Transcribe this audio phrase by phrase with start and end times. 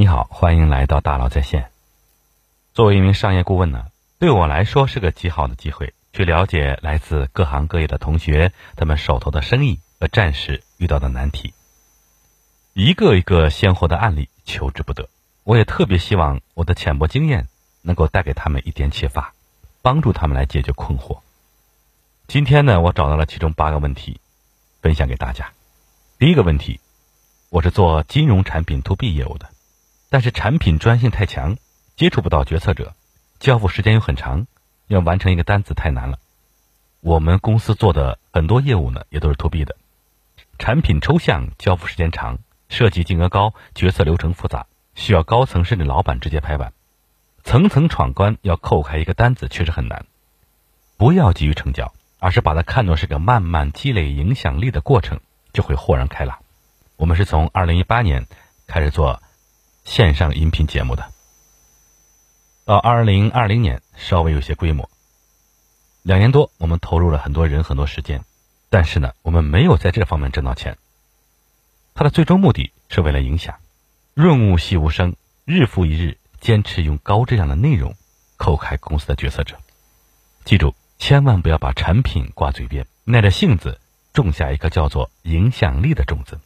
[0.00, 1.70] 你好，欢迎来到大佬在线。
[2.72, 3.88] 作为一名商业顾问呢，
[4.18, 11.52] 对我来说是个极好的机会，去了解来自各行各业的同学他们手头的生意和战士遇到的难题，
[12.72, 15.10] 一个一个鲜活的案例求之不得。
[15.44, 17.48] 我也特别希望我的浅薄经验
[17.82, 19.34] 能够带给他们一点启发，
[19.82, 21.18] 帮助他们来解决困惑。
[22.26, 24.18] 今天呢，我找到了其中八个问题，
[24.80, 25.52] 分享给大家。
[26.18, 26.80] 第一个问题，
[27.50, 29.50] 我是做金融产品 to B 业务的，
[30.10, 31.56] 但是产品专性太强，
[31.96, 32.94] 接触不到决策者，
[33.38, 34.46] 交付时间又很长，
[34.88, 36.18] 要完成一个单子太难了。
[37.00, 39.76] 我们公司做的很多业务呢，也都是 to B 的，
[40.58, 42.38] 产品抽象，交付时间长，
[42.68, 46.74] 设计金额高，决策流程复杂，需要高层甚至老板直接拍板，
[47.44, 50.04] 层层闯关要扣开一个单子确实很难。
[50.98, 55.20] 不要急于成交，而是把它看作是个慢慢积累影响力的过程。
[55.52, 56.38] 就会豁然开朗。
[56.96, 58.28] 我们是从二零一八年
[58.68, 59.20] 开始做
[59.90, 61.10] 线上音频节目的，
[62.64, 64.88] 到二零二零年稍微有些规模。
[66.02, 68.22] 两年多，我们投入了很多人很多时间，
[68.68, 70.78] 但是呢，我们没有在这方面挣到钱。
[71.92, 73.56] 它的最终目的是为了影响，
[74.14, 77.96] 润物细无声，日复一日，坚持用高质量的内容
[78.36, 79.56] 扣开公司的决策者。
[80.44, 83.80] 记住，千万不要把产品挂嘴边，耐着性子。
[84.12, 86.38] 种下一颗叫做影响力的种子，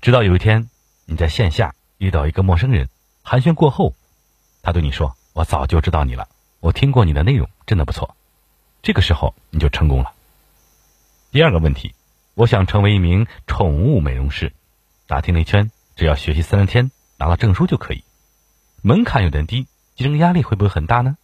[0.00, 0.68] 直到有一天
[1.06, 2.88] 你在线下遇到一个陌生人，
[3.22, 3.94] 寒暄过后，
[4.62, 6.28] 他对你说：“我早就知道你了，
[6.60, 8.16] 我听过你的内容，真的不错。”
[8.82, 10.12] 这个时候你就成功了。
[11.30, 11.94] 第二个问题，
[12.34, 14.52] 我想成为一名宠物美容师，
[15.06, 18.04] 打听了一圈，只要学习三十天，拿到证书就可以，
[18.82, 21.16] 门槛有点低，竞争压力会不会很大呢？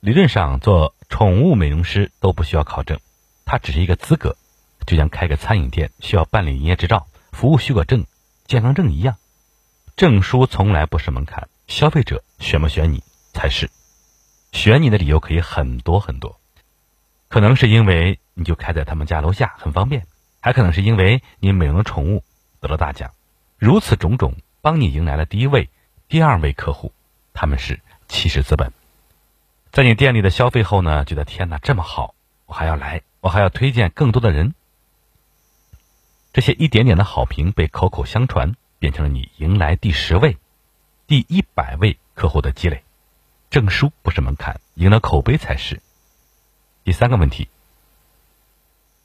[0.00, 3.00] 理论上做宠物美容师都不需要考证，
[3.44, 4.36] 它只是一个资格。
[4.86, 8.04] 就像开个餐饮店需要办理营业执照、服务许可证、
[8.46, 9.16] 健康证一样，
[9.96, 13.70] 证书从来不是门槛，消费者选不选你才是。
[14.50, 16.40] 选你的理由可以很多很多，
[17.28, 20.08] 可能是因为你就开在他们家楼下很方便，
[20.40, 22.24] 还可能是因为你美容的宠物
[22.60, 23.12] 得了大奖，
[23.56, 25.70] 如此种种，帮你迎来了第一位、
[26.08, 26.92] 第二位客户，
[27.32, 28.72] 他们是起始资本。
[29.70, 32.16] 在你店里的消费后呢，觉得天哪，这么好，
[32.46, 34.56] 我还要来，我还要推荐更多的人。
[36.32, 40.36] 这些一点点的好评被口口相传，变成了你迎来第十位、
[41.06, 42.82] 第一百位客户的积累。
[43.48, 45.80] 证书不是门槛，赢了口碑才是。
[46.84, 47.48] 第三个问题，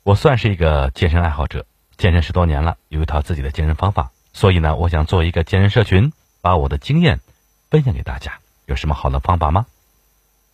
[0.03, 7.21] 我算是一个健身爱好者，健身十多年了，有一套自己的健身方法，所以呢，我想做一个健身社群，把我的经验
[7.69, 8.39] 分享给大家。
[8.65, 9.65] 有什么好的方法吗？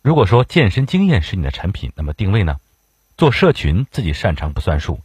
[0.02, 2.60] 如果说健身经验是你的产品，那么定位呢？
[3.16, 5.00] 做社群自己擅长不算数。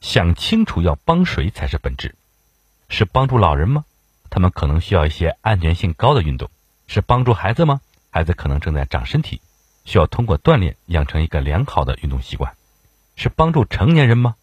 [0.00, 2.14] 想清楚要帮谁才是本质，
[2.94, 3.84] 是帮助老人吗？
[4.30, 6.48] 他们可能需要一些安全性高的运动。
[6.86, 7.80] 是帮助孩子吗？
[8.08, 9.40] 孩子可能正在长身体，
[9.84, 12.54] 需要通过锻炼养成一个良好的运动习惯。
[13.16, 14.36] 是帮助成年人吗？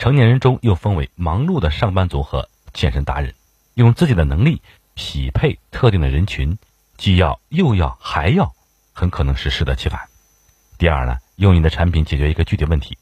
[0.00, 3.34] 成年人中又分为忙碌的上班族和健身达人，
[3.74, 4.62] 用自己的能力
[4.94, 6.58] 匹配特定的人群，
[6.96, 8.52] 既要又要还要，
[8.92, 10.08] 很可能是适得其反。
[10.76, 12.98] 第二呢，用你的产品解决一个具体问题，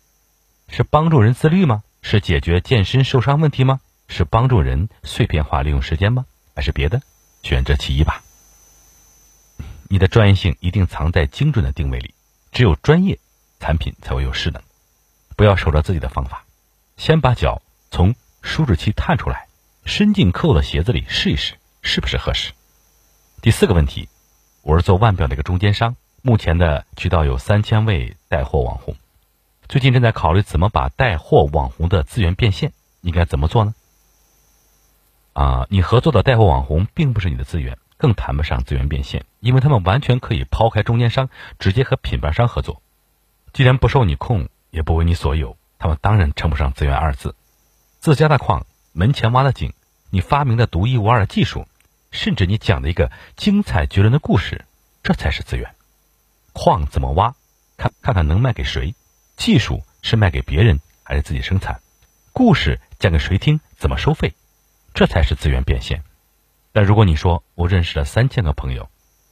[0.69, 1.83] 是帮助人自律吗？
[2.03, 3.81] 是解决健身受伤问题吗？
[4.11, 6.27] 是帮助人碎片化利用时间吗？
[6.55, 7.01] 还是别的？
[7.43, 8.23] 选择其一吧。
[9.89, 12.13] 你的专业性一定藏在精准的定位里，
[12.51, 13.19] 只有专业，
[13.61, 14.61] 产品才会有势能。
[15.37, 16.45] 不要守着自己的方法，
[16.97, 19.47] 先把脚从舒适区探出来，
[19.85, 22.53] 伸进客户的鞋子里试一试，是不是合适？
[23.41, 24.09] 第四个问题，
[24.63, 28.97] 我是做腕表的一个中间商，目前的渠道有三千位带货网红。
[29.69, 33.73] 最近正在考虑怎么把带货网红的资源变现，应该怎么做呢？
[35.33, 42.83] 啊，你合作的带货网红并不是你的资源，更谈不上资源变现，因为他们完全可以抛开中间商，直接和品牌商合作。
[43.53, 47.35] 既然不受你控，也不为你所有，他们当然称不上资源二字。
[48.01, 49.73] 自家的矿，门前挖的井，
[50.11, 51.67] 你发明的独一无二的技术，
[52.11, 54.65] 甚至你讲的一个精彩绝伦的故事，
[55.03, 55.75] 这才是资源。
[56.53, 57.35] 矿怎么挖，
[57.77, 58.95] 看看看能卖给谁。
[59.37, 61.81] 技术是卖给别人还是自己生产？
[62.33, 63.61] 故事讲给谁听？
[63.77, 64.35] 怎么收费？
[64.95, 66.03] 这才是资源变现。
[66.73, 68.89] 但如果你说我认识了三千个朋友，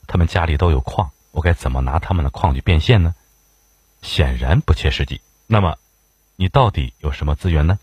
[0.07, 3.15] 他们家里都有矿，我该怎么拿他们的矿去变现呢？
[4.01, 5.21] 显然不切实际。
[5.47, 5.77] 那么，
[6.35, 7.79] 你到底有什么资源呢？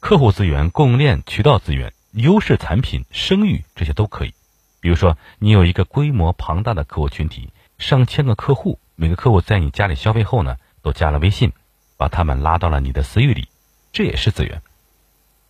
[0.00, 4.34] 客户资源、供应链、渠道资源、优势产品、声誉，这些都可以。
[4.80, 10.56] 比如说，你有一个规模庞大的客户群体，上千个客户，每个客户在你家里消费后呢？
[10.82, 11.52] 都加了微信，
[11.96, 13.48] 把他们拉到了你的私域里，
[13.92, 14.62] 这也是资源。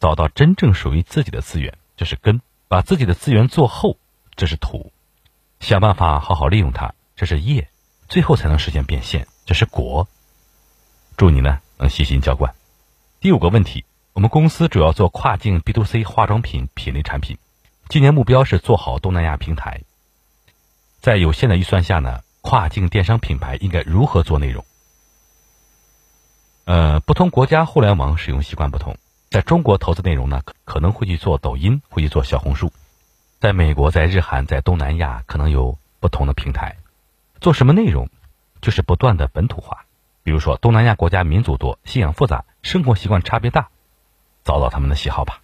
[0.07, 3.99] 找到真正属于自己的资源，这是根，把自己的资源做厚，
[4.37, 4.93] 这是土；
[5.59, 7.65] 想办法好好利用它，这是业；
[8.09, 10.07] 最后才能实现变现，这是果。
[11.17, 12.55] 祝你呢能细心浇灌。
[13.19, 17.37] 第五个问题，我们公司主要做跨境 B to C 化妆品品类产品，
[17.89, 19.81] 今年目标是做好东南亚平台。
[21.01, 24.65] 在有限的预算下呢，跨境电商品牌应该如何做内容？
[26.65, 28.97] 呃，不同国家互联网使用习惯不同，
[29.31, 32.69] 在中国投资内容呢，可能会去做抖音，会去做小红书；
[33.41, 36.77] 在美国、在日韩、在东南亚，可能有不同的平台。
[37.41, 38.09] 做什么内容，
[38.61, 39.85] 就是不断的本土化。
[40.23, 43.69] 比如说，东南亚国家民族多，信仰复杂，生活习惯差别大，
[44.45, 45.41] 找找他们的喜好吧。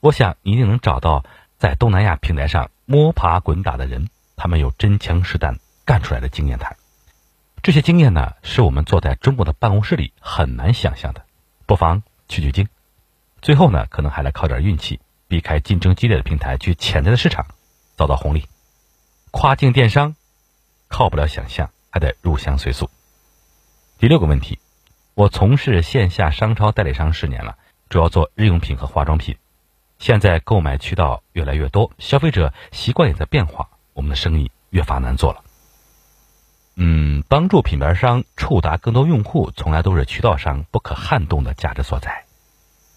[0.00, 1.24] 我想一定能找到
[1.56, 6.76] 在东南亚平台上摸爬滚打的人，他们有真枪实弹干出来的经验谈。
[7.62, 11.24] 这些经验呢，是我们坐在中国的办公室里很难想象的，
[11.64, 12.68] 不妨取取经。
[13.44, 17.44] 最后呢，可能还来靠点运气，避开竞争激烈的平台，去潜在的市场
[17.94, 18.46] 找到红利。
[19.32, 20.16] 跨境电商
[20.88, 22.88] 靠不了想象，还得入乡随俗。
[23.98, 24.58] 第六个问题，
[25.12, 27.58] 我从事线下商超代理商十年了，
[27.90, 29.36] 主要做日用品和化妆品。
[29.98, 35.42] 现在购买渠道越来越多，消费者习惯也在变化，我们的生意越发难做了。
[36.76, 42.24] 嗯，帮助品牌商触达更多用户，从来都是渠道商不可撼动的价值所在。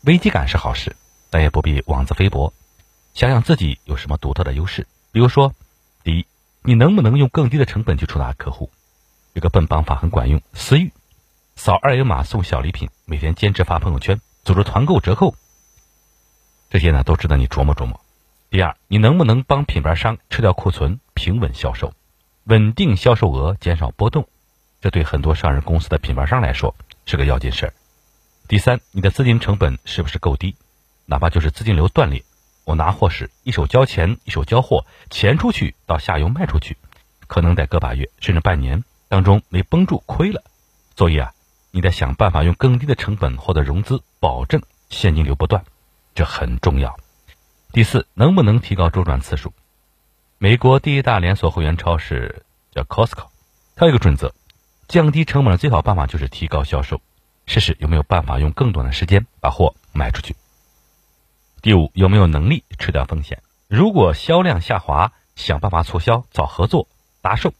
[0.02, 0.96] 危机感是好事，
[1.30, 2.54] 但也不必妄自菲薄。
[3.14, 5.54] 想想自己有什么独特的优势，比如说，
[6.04, 6.26] 第一，
[6.62, 8.70] 你能不能用更低的成本去触达客户？
[9.34, 10.92] 有个笨方法很管用，私域，
[11.56, 15.36] 扫二维码送小礼品，每天坚持发朋友圈，组织团购折扣，
[16.70, 18.00] 这些呢都值得你琢磨琢磨。
[18.50, 21.94] 第二，你能不能帮品牌商撤掉库存，平稳销售？
[22.46, 24.28] 稳定销售额，减少波动，
[24.80, 27.74] 这对很多上市公司的品牌商来说是个要紧事儿。
[28.48, 30.56] 第三，你的资金成本是不是够低？
[31.06, 32.24] 哪怕就是资金流断裂，
[32.64, 36.78] 我拿货时一手交钱，一手交货，钱出去到下游卖出去，
[37.28, 40.46] 可能得个把月甚至半年当中没绷住亏了。
[40.96, 41.34] 所以啊，
[41.72, 45.66] 你得想办法用更低的成本获得融资，保证现金流不断，
[46.16, 46.98] 这很重要。
[47.74, 49.52] 第四，能不能提高周转次数？
[50.38, 53.28] 美国第一大连锁会员超市叫 Costco，
[53.76, 54.34] 它有一个准则：
[54.88, 57.02] 降低成本的最好办法就是提高销售。
[57.48, 60.36] 试试有没有办法用更短的时间把货卖出去。
[61.62, 63.42] 第五，有没有能力吃掉风险？
[63.68, 66.88] 如果销量下滑，想办法促销、找合作、
[67.22, 67.54] 搭售，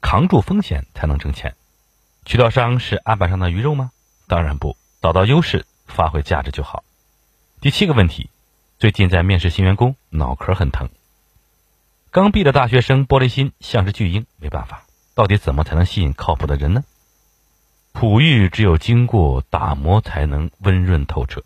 [0.00, 1.54] 扛住风险才能挣钱。
[2.24, 3.90] 渠道商是案板上的鱼肉吗？
[4.26, 6.82] 当然不，找到优势，发挥价值就好。
[7.60, 8.30] 第七个问题，
[8.78, 10.88] 最近在面试新员工，脑壳很疼。
[12.10, 14.84] 刚毕的大学生玻璃心，像是巨婴，没办法。
[15.14, 16.82] 到底怎么才能吸引靠谱的人呢？
[17.94, 21.42] 璞玉只有经过打磨，才能温润透彻。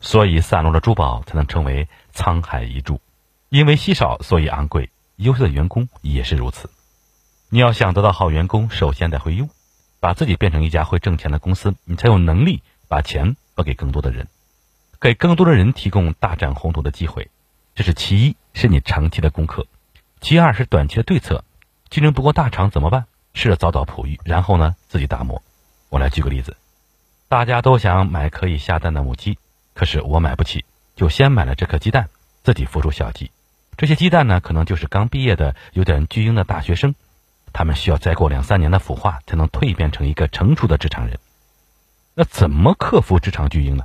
[0.00, 3.00] 所以散落的珠宝才能称为沧海一珠。
[3.48, 4.90] 因为稀少，所以昂贵。
[5.16, 6.68] 优秀的员工也是如此。
[7.48, 9.48] 你要想得到好员工，首先得会用，
[10.00, 14.26] 把自己变成一家会挣钱的公司，你才有能力把钱分给更多的人，
[15.00, 17.30] 给更多的人提供大展宏图的机会。
[17.76, 19.68] 这是其一，是你长期的功课。
[20.20, 21.44] 其二是短期的对策，
[21.88, 23.06] 竞争不过大厂怎么办？
[23.32, 25.40] 试着早早璞玉，然后呢自己打磨。
[25.94, 26.56] 我来举个例子，
[27.28, 29.38] 大家都想买可以下蛋的母鸡，
[29.74, 30.64] 可是我买不起，
[30.96, 32.08] 就先买了这颗鸡蛋，
[32.42, 33.30] 自己孵出小鸡。
[33.76, 36.96] 这些鸡蛋呢，可能就是刚毕业的有点巨婴的大学生，
[37.52, 41.16] 他们需要再过两三年的孵化，才能蜕变成一个成熟的职场人。
[42.14, 43.84] 那怎么克服职场巨婴呢？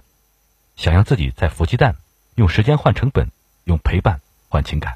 [0.75, 1.95] 想让自己再孵鸡蛋，
[2.33, 3.29] 用时间换成本，
[3.65, 4.95] 用陪伴换情感，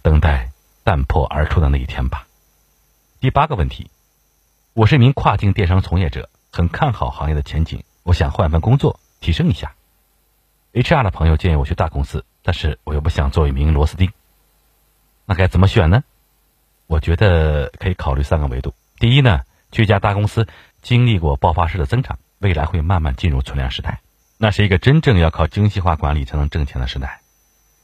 [0.00, 0.48] 等待。
[0.82, 2.26] 蛋破而出的那一天吧。
[3.20, 3.88] 第八个问题，
[4.74, 9.74] 我是一名跨境电商从业者，很看好行业的前景，我想换份工作提升一下。
[10.72, 14.10] HR 的朋友建议我去大公司，但是我又不想做一名螺丝钉，
[15.26, 16.02] 那该怎么选呢？
[16.86, 18.72] 我觉得可以考虑三个维度。
[18.98, 20.48] 第一呢，去一家大公司，
[20.80, 24.00] 经历过爆发式的增长，未来会慢慢进入存量时代，
[24.38, 27.20] 那是一个真正要靠精细化管理才能挣钱的时代。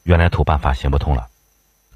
[0.04, 1.28] 原来土办法行不通了。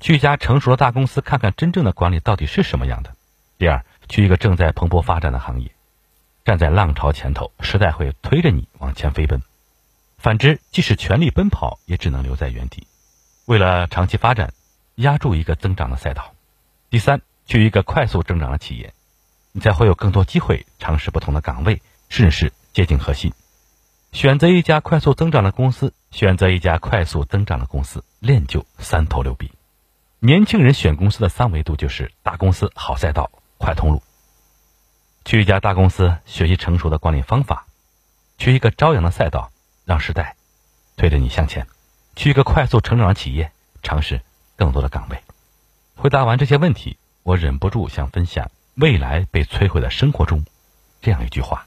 [0.00, 3.14] 去一家成熟的大公司，看看真正的管理到底是什么样的。
[3.56, 5.72] 第二，去一个正在蓬勃发展的行业，
[6.44, 9.42] 站在浪潮前头，时代会推着你往前飞奔。
[10.18, 12.86] 反之，即使全力奔跑，也只能留在原地。
[13.46, 14.52] 为了长期发展，
[14.94, 16.34] 压住一个增长的赛道。
[16.90, 18.92] 第三，去一个快速增长的企业，
[19.52, 23.32] 你才会有更多机会尝试不同的岗位，甚至是接近核心。
[24.12, 29.50] 选择一家快速增长的公司，选择一家快速增长的公司，练就三头六臂。
[30.20, 33.30] 年轻人选公司的三维度就是大公司好赛道
[33.62, 34.02] 快通路，
[35.24, 37.66] 去一家大公司学习成熟的管理方法，
[38.36, 39.52] 去一个朝阳的赛道
[39.84, 40.34] 让时代
[40.96, 41.68] 推着你向前，
[42.16, 44.20] 去一个快速成长的企业尝试
[44.56, 45.22] 更多的岗位。
[45.94, 50.44] 回答完这些问题，我忍不住想分享未来被摧毁的生活中
[51.00, 51.66] 这样一句话：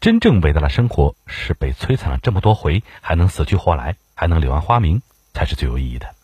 [0.00, 5.00] 真正伟大的生活是被摧残了这么多回，还能死去活来，还能柳暗花明，
[5.32, 6.16] 才是最有意义的。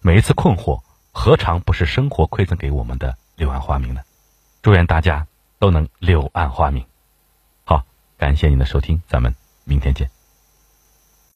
[0.00, 4.02] 每一次困惑，何尝不是生活馈赠给我们的柳暗花明呢？
[4.66, 5.24] 祝愿大家
[5.60, 6.84] 都能柳暗花明。
[7.62, 7.84] 好，
[8.18, 9.32] 感谢您的收听，咱们
[9.62, 10.10] 明天见。